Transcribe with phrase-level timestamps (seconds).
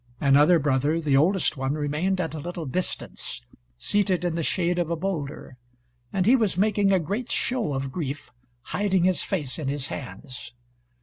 [0.19, 3.39] Another brother, the oldest one, remained at a little distance,
[3.77, 5.57] seated in the shade of a bowlder;
[6.11, 8.31] and he was making a great show of grief,
[8.73, 10.53] hiding his face in his hands.